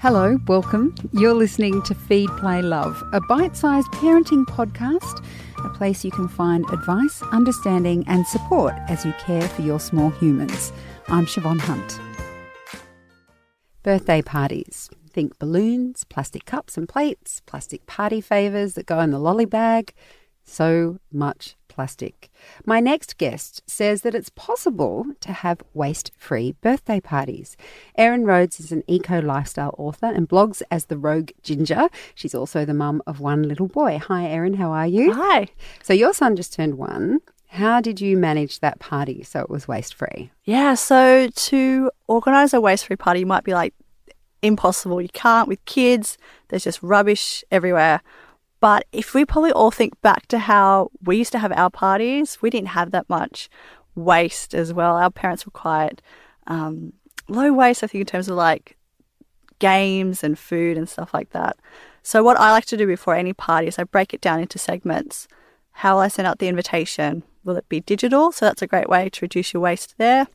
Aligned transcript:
Hello, 0.00 0.38
welcome. 0.46 0.94
You're 1.12 1.34
listening 1.34 1.82
to 1.82 1.94
Feed, 1.94 2.30
Play, 2.38 2.62
Love, 2.62 3.02
a 3.12 3.20
bite 3.20 3.54
sized 3.54 3.88
parenting 3.88 4.46
podcast, 4.46 5.22
a 5.62 5.68
place 5.76 6.06
you 6.06 6.10
can 6.10 6.26
find 6.26 6.64
advice, 6.72 7.20
understanding, 7.32 8.04
and 8.06 8.26
support 8.26 8.72
as 8.88 9.04
you 9.04 9.12
care 9.20 9.46
for 9.46 9.60
your 9.60 9.78
small 9.78 10.08
humans. 10.08 10.72
I'm 11.08 11.26
Siobhan 11.26 11.60
Hunt. 11.60 12.00
Birthday 13.82 14.22
parties. 14.22 14.88
Think 15.10 15.38
balloons, 15.38 16.04
plastic 16.04 16.46
cups 16.46 16.78
and 16.78 16.88
plates, 16.88 17.42
plastic 17.44 17.84
party 17.84 18.22
favours 18.22 18.72
that 18.76 18.86
go 18.86 19.00
in 19.00 19.10
the 19.10 19.18
lolly 19.18 19.44
bag. 19.44 19.92
So 20.50 20.98
much 21.12 21.54
plastic. 21.68 22.28
My 22.66 22.80
next 22.80 23.18
guest 23.18 23.62
says 23.68 24.02
that 24.02 24.16
it's 24.16 24.30
possible 24.30 25.06
to 25.20 25.32
have 25.32 25.62
waste 25.74 26.10
free 26.18 26.56
birthday 26.60 27.00
parties. 27.00 27.56
Erin 27.96 28.24
Rhodes 28.24 28.58
is 28.58 28.72
an 28.72 28.82
eco 28.88 29.20
lifestyle 29.20 29.76
author 29.78 30.06
and 30.06 30.28
blogs 30.28 30.60
as 30.68 30.86
the 30.86 30.98
Rogue 30.98 31.30
Ginger. 31.44 31.88
She's 32.16 32.34
also 32.34 32.64
the 32.64 32.74
mum 32.74 33.00
of 33.06 33.20
one 33.20 33.44
little 33.44 33.68
boy. 33.68 33.98
Hi, 33.98 34.26
Erin, 34.26 34.54
how 34.54 34.72
are 34.72 34.88
you? 34.88 35.12
Hi. 35.12 35.46
So, 35.84 35.92
your 35.92 36.12
son 36.12 36.34
just 36.34 36.52
turned 36.52 36.74
one. 36.74 37.20
How 37.46 37.80
did 37.80 38.00
you 38.00 38.16
manage 38.16 38.58
that 38.58 38.80
party 38.80 39.22
so 39.22 39.40
it 39.42 39.50
was 39.50 39.68
waste 39.68 39.94
free? 39.94 40.32
Yeah, 40.44 40.74
so 40.74 41.28
to 41.28 41.90
organise 42.08 42.52
a 42.52 42.60
waste 42.60 42.86
free 42.86 42.96
party, 42.96 43.20
you 43.20 43.26
might 43.26 43.44
be 43.44 43.54
like, 43.54 43.72
impossible. 44.42 45.00
You 45.00 45.10
can't 45.10 45.46
with 45.46 45.64
kids, 45.64 46.18
there's 46.48 46.64
just 46.64 46.82
rubbish 46.82 47.44
everywhere. 47.52 48.00
But 48.60 48.84
if 48.92 49.14
we 49.14 49.24
probably 49.24 49.52
all 49.52 49.70
think 49.70 50.00
back 50.02 50.26
to 50.28 50.38
how 50.38 50.90
we 51.02 51.16
used 51.16 51.32
to 51.32 51.38
have 51.38 51.52
our 51.52 51.70
parties, 51.70 52.38
we 52.42 52.50
didn't 52.50 52.68
have 52.68 52.90
that 52.90 53.08
much 53.08 53.48
waste 53.94 54.54
as 54.54 54.72
well. 54.72 54.96
Our 54.96 55.10
parents 55.10 55.46
were 55.46 55.52
quite 55.52 56.02
um, 56.46 56.92
low 57.28 57.52
waste, 57.52 57.82
I 57.82 57.86
think, 57.86 58.02
in 58.02 58.06
terms 58.06 58.28
of 58.28 58.36
like 58.36 58.76
games 59.58 60.22
and 60.22 60.38
food 60.38 60.76
and 60.76 60.88
stuff 60.88 61.14
like 61.14 61.30
that. 61.30 61.56
So, 62.02 62.22
what 62.22 62.38
I 62.38 62.50
like 62.50 62.66
to 62.66 62.76
do 62.76 62.86
before 62.86 63.14
any 63.14 63.32
party 63.32 63.66
is 63.66 63.78
I 63.78 63.84
break 63.84 64.12
it 64.12 64.20
down 64.20 64.40
into 64.40 64.58
segments. 64.58 65.26
How 65.72 65.94
will 65.94 66.02
I 66.02 66.08
send 66.08 66.26
out 66.26 66.38
the 66.38 66.48
invitation? 66.48 67.22
Will 67.44 67.56
it 67.56 67.68
be 67.68 67.80
digital? 67.80 68.32
So, 68.32 68.46
that's 68.46 68.62
a 68.62 68.66
great 68.66 68.88
way 68.88 69.08
to 69.08 69.22
reduce 69.22 69.52
your 69.52 69.62
waste 69.62 69.94
there. 69.98 70.26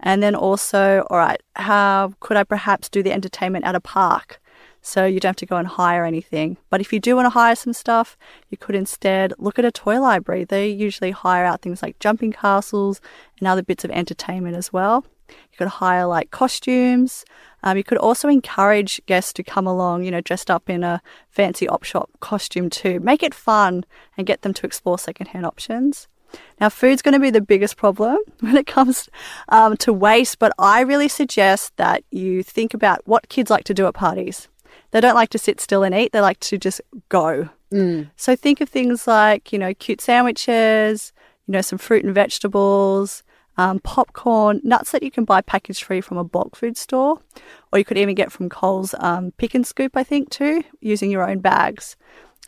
And 0.00 0.22
then 0.22 0.34
also, 0.34 1.06
all 1.08 1.18
right, 1.18 1.42
how 1.54 2.12
could 2.20 2.36
I 2.36 2.44
perhaps 2.44 2.88
do 2.90 3.02
the 3.02 3.12
entertainment 3.12 3.64
at 3.64 3.74
a 3.74 3.80
park? 3.80 4.40
So 4.86 5.04
you 5.04 5.18
don't 5.18 5.30
have 5.30 5.36
to 5.36 5.46
go 5.46 5.56
and 5.56 5.66
hire 5.66 6.04
anything. 6.04 6.56
But 6.70 6.80
if 6.80 6.92
you 6.92 7.00
do 7.00 7.16
want 7.16 7.26
to 7.26 7.30
hire 7.30 7.56
some 7.56 7.72
stuff, 7.72 8.16
you 8.50 8.56
could 8.56 8.76
instead 8.76 9.32
look 9.36 9.58
at 9.58 9.64
a 9.64 9.72
toy 9.72 10.00
library. 10.00 10.44
They 10.44 10.68
usually 10.68 11.10
hire 11.10 11.44
out 11.44 11.60
things 11.60 11.82
like 11.82 11.98
jumping 11.98 12.30
castles 12.30 13.00
and 13.40 13.48
other 13.48 13.64
bits 13.64 13.84
of 13.84 13.90
entertainment 13.90 14.54
as 14.56 14.72
well. 14.72 15.04
You 15.28 15.58
could 15.58 15.66
hire 15.66 16.06
like 16.06 16.30
costumes. 16.30 17.24
Um, 17.64 17.76
you 17.76 17.82
could 17.82 17.98
also 17.98 18.28
encourage 18.28 19.04
guests 19.06 19.32
to 19.32 19.42
come 19.42 19.66
along, 19.66 20.04
you 20.04 20.12
know, 20.12 20.20
dressed 20.20 20.52
up 20.52 20.70
in 20.70 20.84
a 20.84 21.02
fancy 21.30 21.68
op 21.68 21.82
shop 21.82 22.08
costume 22.20 22.70
too. 22.70 23.00
Make 23.00 23.24
it 23.24 23.34
fun 23.34 23.84
and 24.16 24.24
get 24.24 24.42
them 24.42 24.54
to 24.54 24.66
explore 24.66 25.00
secondhand 25.00 25.44
options. 25.44 26.06
Now, 26.60 26.68
food's 26.68 27.02
going 27.02 27.14
to 27.14 27.20
be 27.20 27.30
the 27.30 27.40
biggest 27.40 27.76
problem 27.76 28.18
when 28.40 28.56
it 28.56 28.68
comes 28.68 29.08
um, 29.48 29.76
to 29.78 29.92
waste, 29.92 30.38
but 30.38 30.52
I 30.60 30.82
really 30.82 31.08
suggest 31.08 31.76
that 31.76 32.04
you 32.12 32.44
think 32.44 32.72
about 32.72 33.00
what 33.04 33.28
kids 33.28 33.50
like 33.50 33.64
to 33.64 33.74
do 33.74 33.88
at 33.88 33.94
parties. 33.94 34.48
They 34.90 35.00
don't 35.00 35.14
like 35.14 35.30
to 35.30 35.38
sit 35.38 35.60
still 35.60 35.82
and 35.82 35.94
eat, 35.94 36.12
they 36.12 36.20
like 36.20 36.40
to 36.40 36.58
just 36.58 36.80
go. 37.08 37.48
Mm. 37.72 38.10
So 38.16 38.36
think 38.36 38.60
of 38.60 38.68
things 38.68 39.06
like, 39.06 39.52
you 39.52 39.58
know, 39.58 39.74
cute 39.74 40.00
sandwiches, 40.00 41.12
you 41.46 41.52
know, 41.52 41.60
some 41.60 41.78
fruit 41.78 42.04
and 42.04 42.14
vegetables, 42.14 43.22
um, 43.58 43.80
popcorn, 43.80 44.60
nuts 44.62 44.92
that 44.92 45.02
you 45.02 45.10
can 45.10 45.24
buy 45.24 45.40
package 45.40 45.82
free 45.82 46.00
from 46.00 46.18
a 46.18 46.24
bulk 46.24 46.56
food 46.56 46.76
store, 46.76 47.20
or 47.72 47.78
you 47.78 47.84
could 47.84 47.98
even 47.98 48.14
get 48.14 48.30
from 48.30 48.48
Coles 48.48 48.94
um, 48.98 49.32
Pick 49.38 49.54
and 49.54 49.66
Scoop, 49.66 49.96
I 49.96 50.04
think, 50.04 50.30
too, 50.30 50.62
using 50.80 51.10
your 51.10 51.28
own 51.28 51.38
bags. 51.40 51.96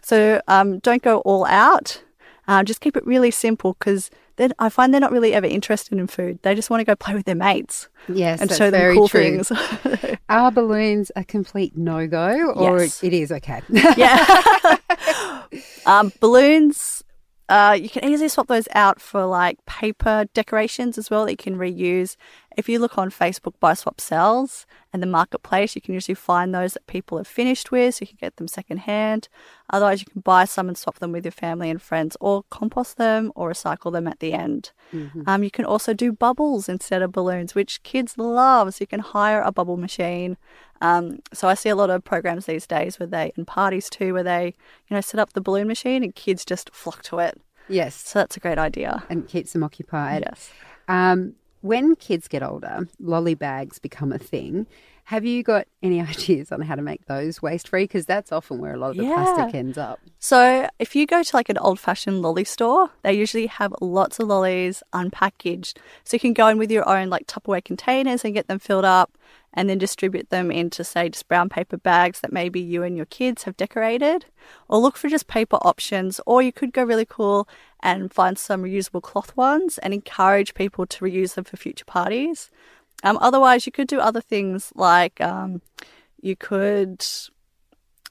So 0.03 0.41
um, 0.49 0.79
don't 0.81 1.03
go 1.03 1.19
all 1.21 1.45
out. 1.47 2.03
Uh, 2.47 2.63
just 2.63 2.81
keep 2.81 2.97
it 2.97 3.07
really 3.07 3.31
simple 3.31 3.75
because 3.79 4.11
then 4.39 4.55
I 4.59 4.69
find 4.69 4.95
they're 4.95 5.01
not 5.01 5.13
really 5.13 5.35
ever 5.35 5.47
interested 5.47 5.99
in 5.99 6.07
food. 6.07 6.39
They 6.43 6.55
just 6.55 6.71
want 6.71 6.81
to 6.81 6.85
go 6.85 6.97
play 6.97 7.15
with 7.15 7.27
their 7.27 7.35
mates. 7.35 7.89
Yes, 8.09 8.41
and 8.41 8.51
show 8.51 8.71
them 8.71 8.95
cool 8.95 9.09
true. 9.09 9.43
things. 9.43 9.53
Are 10.29 10.51
balloons 10.51 11.11
a 11.17 11.25
complete 11.25 11.77
no 11.77 12.07
go, 12.07 12.53
or 12.53 12.81
yes. 12.81 13.03
it 13.03 13.13
is 13.13 13.31
okay? 13.33 13.63
yeah, 13.69 14.77
um, 15.87 16.13
balloons. 16.21 17.05
Uh, 17.49 17.77
you 17.81 17.89
can 17.89 18.05
easily 18.05 18.29
swap 18.29 18.47
those 18.47 18.69
out 18.75 19.01
for 19.01 19.25
like 19.25 19.65
paper 19.65 20.27
decorations 20.35 20.99
as 20.99 21.11
well 21.11 21.25
that 21.25 21.33
you 21.33 21.37
can 21.37 21.57
reuse. 21.57 22.17
If 22.59 22.69
you 22.69 22.81
look 22.81 22.99
on 22.99 23.11
Facebook, 23.11 23.55
Buy 23.61 23.75
Swap 23.75 24.01
Sells 24.01 24.67
and 24.93 25.01
the 25.01 25.07
marketplace, 25.07 25.77
you 25.77 25.81
can 25.81 25.95
usually 25.95 26.17
find 26.17 26.53
those 26.53 26.73
that 26.75 26.89
people 26.89 27.17
have 27.17 27.29
finished 27.29 27.71
with, 27.71 27.95
so 27.95 28.03
you 28.03 28.09
can 28.09 28.19
get 28.21 28.35
them 28.35 28.49
secondhand. 28.49 29.29
Otherwise, 29.71 30.01
you 30.01 30.07
can 30.07 30.23
buy 30.23 30.45
some 30.45 30.67
and 30.67 30.77
swap 30.77 30.99
them 30.99 31.13
with 31.13 31.25
your 31.25 31.31
family 31.31 31.71
and 31.71 31.81
friends, 31.81 32.17
or 32.21 32.43
compost 32.51 32.97
them 32.97 33.31
or 33.37 33.53
recycle 33.53 33.93
them 33.93 34.09
at 34.09 34.19
the 34.19 34.33
end. 34.33 34.73
Mm-hmm. 34.93 35.23
Um, 35.29 35.45
you 35.45 35.53
can 35.53 35.67
also 35.67 35.95
do 35.95 36.11
bubbles 36.11 36.69
instead 36.69 37.01
of 37.01 37.13
balloons, 37.13 37.55
which 37.55 37.81
kids 37.85 38.19
love. 38.19 38.75
So 38.75 38.83
you 38.83 38.89
can 38.89 39.01
hire 39.01 39.41
a 39.41 39.53
bubble 39.53 39.77
machine. 39.77 40.37
Um, 40.81 41.21
so 41.33 41.47
I 41.47 41.55
see 41.55 41.69
a 41.69 41.77
lot 41.77 41.91
of 41.91 42.03
programs 42.03 42.47
these 42.47 42.67
days 42.67 42.99
where 42.99 43.07
they, 43.07 43.33
and 43.37 43.47
parties 43.47 43.89
too, 43.89 44.15
where 44.15 44.25
they, 44.25 44.57
you 44.89 44.97
know, 44.97 45.01
set 45.01 45.21
up 45.21 45.33
the 45.33 45.41
balloon 45.41 45.69
machine 45.69 46.03
and 46.03 46.13
kids 46.13 46.45
just 46.45 46.75
flock 46.75 47.05
to 47.05 47.21
it. 47.21 47.41
Yes. 47.69 47.95
So 47.95 48.19
that's 48.19 48.37
a 48.37 48.41
great 48.41 48.59
idea. 48.59 49.05
And 49.09 49.29
keeps 49.29 49.53
them 49.53 49.63
occupied. 49.63 50.25
Yes. 50.27 50.51
Um, 50.89 51.35
when 51.61 51.97
kids 51.97 52.29
get 52.29 52.43
older, 52.43 52.89
lolly 53.01 53.35
bags 53.35 53.79
become 53.79 54.13
a 54.13 54.19
thing. 54.19 54.67
Have 55.05 55.25
you 55.25 55.43
got 55.43 55.67
any 55.83 56.01
ideas 56.15 56.53
on 56.53 56.61
how 56.61 56.75
to 56.75 56.83
make 56.83 57.07
those 57.07 57.41
waste 57.41 57.69
free? 57.69 57.85
Because 57.85 58.07
that's 58.07 58.31
often 58.31 58.59
where 58.59 58.75
a 58.75 58.77
lot 58.77 58.91
of 58.91 58.97
the 58.99 59.05
yeah. 59.05 59.15
plastic 59.15 59.55
ends 59.55 59.79
up. 59.79 60.01
So, 60.19 60.69
if 60.79 60.95
you 60.95 61.07
go 61.07 61.23
to 61.23 61.37
like 61.37 61.49
an 61.49 61.59
old 61.59 61.81
fashioned 61.81 62.23
lolly 62.23 62.45
store, 62.45 62.91
they 63.03 63.15
usually 63.15 63.47
have 63.47 63.75
lots 63.81 64.21
of 64.21 64.29
lollies 64.29 64.83
unpackaged. 64.93 65.79
So, 66.05 66.15
you 66.15 66.21
can 66.21 66.35
go 66.35 66.49
in 66.49 66.59
with 66.59 66.71
your 66.71 66.89
own 66.89 67.09
like 67.09 67.27
Tupperware 67.27 67.65
containers 67.65 68.25
and 68.25 68.35
get 68.35 68.49
them 68.49 68.59
filled 68.59 68.85
up 68.85 69.18
and 69.55 69.69
then 69.69 69.79
distribute 69.79 70.31
them 70.31 70.51
into, 70.51 70.85
say, 70.85 71.09
just 71.09 71.29
brown 71.29 71.49
paper 71.49 71.77
bags 71.77 72.21
that 72.21 72.33
maybe 72.33 72.61
you 72.61 72.83
and 72.83 72.97
your 72.97 73.07
kids 73.07 73.45
have 73.45 73.57
decorated. 73.57 74.27
Or 74.69 74.79
look 74.79 74.97
for 74.97 75.09
just 75.09 75.27
paper 75.27 75.57
options. 75.63 76.21
Or 76.27 76.43
you 76.43 76.53
could 76.53 76.73
go 76.73 76.85
really 76.85 77.07
cool 77.07 77.49
and 77.81 78.13
find 78.13 78.39
some 78.39 78.63
reusable 78.63 79.03
cloth 79.03 79.37
ones 79.37 79.79
and 79.79 79.95
encourage 79.95 80.55
people 80.55 80.87
to 80.87 81.05
reuse 81.05 81.35
them 81.35 81.45
for 81.45 81.57
future 81.57 81.85
parties. 81.85 82.51
Um, 83.05 83.19
otherwise, 83.21 83.65
you 83.67 83.73
could 83.73 83.89
do 83.89 84.01
other 84.01 84.21
things 84.21 84.73
like 84.75 85.21
um, 85.21 85.63
you 86.21 86.37
could. 86.37 87.05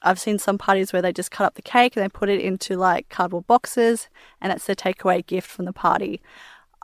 I've 0.02 0.20
seen 0.20 0.40
some 0.40 0.58
parties 0.58 0.94
where 0.94 1.02
they 1.02 1.12
just 1.12 1.32
cut 1.32 1.46
up 1.46 1.56
the 1.56 1.62
cake 1.62 1.96
and 1.96 2.06
they 2.06 2.10
put 2.10 2.30
it 2.30 2.40
into 2.40 2.78
like 2.78 3.10
cardboard 3.10 3.48
boxes, 3.48 4.08
and 4.40 4.52
it's 4.52 4.66
their 4.66 4.76
takeaway 4.76 5.26
gift 5.26 5.50
from 5.50 5.66
the 5.66 5.74
party. 5.74 6.22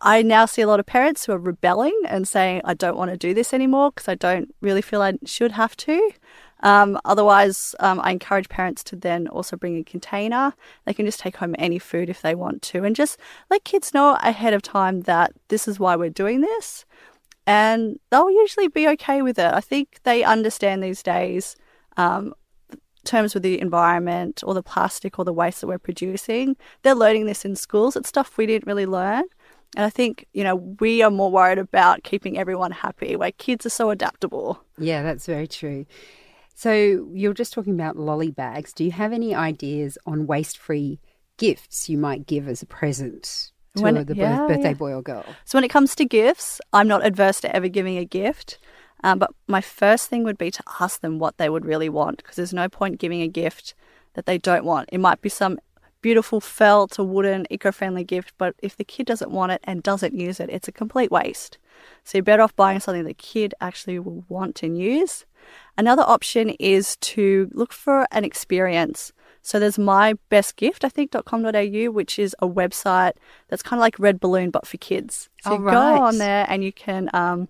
I 0.05 0.21
now 0.21 0.45
see 0.45 0.61
a 0.61 0.67
lot 0.67 0.81
of 0.81 0.85
parents 0.85 1.25
who 1.25 1.31
are 1.31 1.37
rebelling 1.37 1.97
and 2.05 2.27
saying, 2.27 2.61
I 2.65 2.73
don't 2.73 2.97
want 2.97 3.11
to 3.11 3.17
do 3.17 3.33
this 3.33 3.53
anymore 3.53 3.91
because 3.91 4.09
I 4.09 4.15
don't 4.15 4.53
really 4.59 4.81
feel 4.81 5.01
I 5.01 5.13
should 5.25 5.53
have 5.53 5.77
to. 5.77 6.11
Um, 6.59 6.99
otherwise, 7.05 7.73
um, 7.79 8.01
I 8.03 8.11
encourage 8.11 8.49
parents 8.49 8.83
to 8.85 8.97
then 8.97 9.27
also 9.29 9.55
bring 9.55 9.77
a 9.77 9.83
container. 9.83 10.53
They 10.85 10.93
can 10.93 11.05
just 11.05 11.21
take 11.21 11.37
home 11.37 11.55
any 11.57 11.79
food 11.79 12.09
if 12.09 12.21
they 12.21 12.35
want 12.35 12.61
to 12.63 12.83
and 12.83 12.95
just 12.95 13.17
let 13.49 13.63
kids 13.63 13.93
know 13.93 14.17
ahead 14.21 14.53
of 14.53 14.61
time 14.61 15.01
that 15.01 15.31
this 15.47 15.69
is 15.69 15.79
why 15.79 15.95
we're 15.95 16.09
doing 16.09 16.41
this. 16.41 16.83
And 17.47 17.97
they'll 18.09 18.29
usually 18.29 18.67
be 18.67 18.89
okay 18.89 19.21
with 19.21 19.39
it. 19.39 19.53
I 19.53 19.61
think 19.61 19.99
they 20.03 20.23
understand 20.25 20.83
these 20.83 21.01
days 21.01 21.55
um, 21.95 22.33
terms 23.05 23.33
with 23.33 23.43
the 23.43 23.59
environment 23.59 24.43
or 24.45 24.53
the 24.53 24.63
plastic 24.63 25.17
or 25.17 25.25
the 25.25 25.33
waste 25.33 25.61
that 25.61 25.67
we're 25.67 25.77
producing. 25.77 26.57
They're 26.81 26.95
learning 26.95 27.25
this 27.25 27.45
in 27.45 27.55
schools. 27.55 27.95
It's 27.95 28.09
stuff 28.09 28.37
we 28.37 28.45
didn't 28.45 28.67
really 28.67 28.85
learn. 28.85 29.23
And 29.75 29.85
I 29.85 29.89
think, 29.89 30.27
you 30.33 30.43
know, 30.43 30.55
we 30.55 31.01
are 31.01 31.09
more 31.09 31.31
worried 31.31 31.57
about 31.57 32.03
keeping 32.03 32.37
everyone 32.37 32.71
happy, 32.71 33.15
where 33.15 33.31
kids 33.31 33.65
are 33.65 33.71
so 33.71 33.89
adaptable. 33.89 34.63
Yeah, 34.77 35.01
that's 35.01 35.25
very 35.25 35.47
true. 35.47 35.85
So 36.53 37.09
you're 37.13 37.33
just 37.33 37.53
talking 37.53 37.73
about 37.73 37.97
lolly 37.97 38.31
bags. 38.31 38.73
Do 38.73 38.83
you 38.83 38.91
have 38.91 39.11
any 39.11 39.33
ideas 39.33 39.97
on 40.05 40.27
waste 40.27 40.57
free 40.57 40.99
gifts 41.37 41.89
you 41.89 41.97
might 41.97 42.27
give 42.27 42.47
as 42.47 42.61
a 42.61 42.67
present 42.67 43.51
to 43.75 43.83
when, 43.83 44.05
the 44.05 44.15
yeah, 44.15 44.45
birthday 44.47 44.69
yeah. 44.69 44.73
boy 44.73 44.93
or 44.93 45.01
girl? 45.01 45.25
So 45.45 45.57
when 45.57 45.63
it 45.63 45.69
comes 45.69 45.95
to 45.95 46.05
gifts, 46.05 46.61
I'm 46.71 46.87
not 46.87 47.05
adverse 47.05 47.41
to 47.41 47.55
ever 47.55 47.67
giving 47.67 47.97
a 47.97 48.05
gift. 48.05 48.59
Um, 49.03 49.19
but 49.19 49.31
my 49.47 49.59
first 49.59 50.09
thing 50.09 50.23
would 50.23 50.37
be 50.37 50.51
to 50.51 50.63
ask 50.79 51.01
them 51.01 51.19
what 51.19 51.37
they 51.37 51.49
would 51.49 51.65
really 51.65 51.89
want 51.89 52.17
because 52.17 52.35
there's 52.35 52.53
no 52.53 52.69
point 52.69 52.99
giving 52.99 53.21
a 53.21 53.27
gift 53.27 53.73
that 54.13 54.25
they 54.25 54.37
don't 54.37 54.63
want. 54.63 54.89
It 54.91 54.99
might 54.99 55.21
be 55.21 55.29
some 55.29 55.59
beautiful 56.03 56.39
felt 56.39 56.99
or 56.99 57.07
wooden 57.07 57.47
eco-friendly 57.49 58.03
gift, 58.03 58.33
but 58.37 58.53
if 58.61 58.77
the 58.77 58.83
kid 58.83 59.07
doesn't 59.07 59.31
want 59.31 59.53
it 59.53 59.61
and 59.63 59.81
doesn't 59.81 60.13
use 60.13 60.39
it, 60.39 60.51
it's 60.51 60.67
a 60.67 60.71
complete 60.71 61.09
waste. 61.09 61.57
So 62.03 62.19
you're 62.19 62.23
better 62.23 62.43
off 62.43 62.55
buying 62.55 62.79
something 62.79 63.05
the 63.05 63.15
kid 63.15 63.55
actually 63.59 63.97
will 63.97 64.23
want 64.29 64.61
and 64.61 64.77
use. 64.77 65.25
Another 65.77 66.03
option 66.03 66.49
is 66.59 66.97
to 66.97 67.49
look 67.53 67.73
for 67.73 68.05
an 68.11 68.23
experience. 68.23 69.11
So 69.41 69.59
there's 69.59 69.79
my 69.79 70.13
best 70.29 70.55
gift, 70.55 70.85
I 70.85 70.89
think, 70.89 71.11
.com.au, 71.11 71.91
which 71.91 72.19
is 72.19 72.35
a 72.39 72.47
website 72.47 73.13
that's 73.47 73.63
kind 73.63 73.79
of 73.79 73.81
like 73.81 73.97
Red 73.97 74.19
Balloon 74.19 74.51
but 74.51 74.67
for 74.67 74.77
kids. 74.77 75.29
So 75.41 75.51
oh, 75.51 75.57
you 75.57 75.63
right. 75.63 75.73
go 75.73 76.03
on 76.03 76.17
there 76.17 76.45
and 76.47 76.63
you 76.63 76.71
can 76.71 77.09
um, 77.13 77.47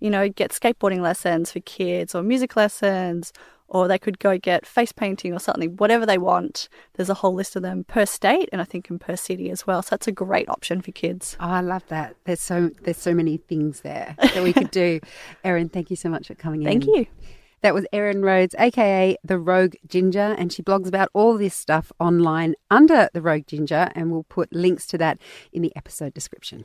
you 0.00 0.10
know, 0.10 0.28
get 0.28 0.50
skateboarding 0.50 1.00
lessons 1.00 1.52
for 1.52 1.60
kids 1.60 2.14
or 2.14 2.22
music 2.22 2.56
lessons, 2.56 3.32
or 3.70 3.88
they 3.88 3.98
could 3.98 4.18
go 4.18 4.36
get 4.36 4.66
face 4.66 4.92
painting 4.92 5.32
or 5.32 5.38
something, 5.38 5.76
whatever 5.76 6.04
they 6.04 6.18
want. 6.18 6.68
There's 6.94 7.08
a 7.08 7.14
whole 7.14 7.34
list 7.34 7.56
of 7.56 7.62
them 7.62 7.84
per 7.84 8.04
state 8.04 8.48
and 8.52 8.60
I 8.60 8.64
think 8.64 8.90
in 8.90 8.98
per 8.98 9.16
city 9.16 9.50
as 9.50 9.66
well. 9.66 9.82
So 9.82 9.90
that's 9.90 10.08
a 10.08 10.12
great 10.12 10.48
option 10.48 10.82
for 10.82 10.92
kids. 10.92 11.36
Oh, 11.40 11.48
I 11.48 11.60
love 11.60 11.84
that. 11.88 12.16
There's 12.24 12.40
so 12.40 12.70
there's 12.82 12.98
so 12.98 13.14
many 13.14 13.38
things 13.38 13.80
there 13.80 14.16
that 14.18 14.42
we 14.42 14.52
could 14.52 14.70
do. 14.70 15.00
Erin, 15.44 15.68
thank 15.68 15.90
you 15.90 15.96
so 15.96 16.08
much 16.08 16.26
for 16.26 16.34
coming 16.34 16.64
Thank 16.64 16.84
in. 16.84 16.94
Thank 16.94 17.08
you. 17.08 17.28
That 17.62 17.74
was 17.74 17.86
Erin 17.92 18.22
Rhodes, 18.22 18.54
aka 18.58 19.16
the 19.22 19.38
Rogue 19.38 19.74
Ginger, 19.86 20.34
and 20.38 20.50
she 20.50 20.62
blogs 20.62 20.88
about 20.88 21.10
all 21.12 21.36
this 21.36 21.54
stuff 21.54 21.92
online 22.00 22.54
under 22.70 23.10
the 23.12 23.20
Rogue 23.20 23.46
Ginger, 23.46 23.90
and 23.94 24.10
we'll 24.10 24.24
put 24.24 24.52
links 24.52 24.86
to 24.86 24.98
that 24.98 25.20
in 25.52 25.60
the 25.60 25.72
episode 25.76 26.14
description. 26.14 26.64